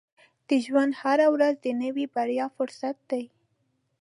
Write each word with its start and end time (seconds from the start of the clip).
•د 0.49 0.49
ژوند 0.65 0.93
هره 1.01 1.27
ورځ 1.33 1.55
د 1.61 1.67
نوې 1.83 2.05
بریا 2.15 2.45
فرصت 2.55 2.97
دی. 3.11 3.23